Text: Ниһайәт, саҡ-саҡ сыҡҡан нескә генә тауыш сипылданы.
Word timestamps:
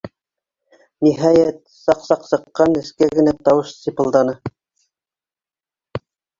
Ниһайәт, 1.07 1.59
саҡ-саҡ 1.81 2.25
сыҡҡан 2.31 2.75
нескә 2.79 3.11
генә 3.21 3.37
тауыш 3.51 3.77
сипылданы. 3.85 4.37